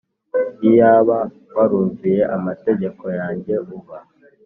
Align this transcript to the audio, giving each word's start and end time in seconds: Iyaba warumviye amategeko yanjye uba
Iyaba 0.69 1.19
warumviye 1.55 2.21
amategeko 2.37 3.03
yanjye 3.19 3.53
uba 3.75 3.97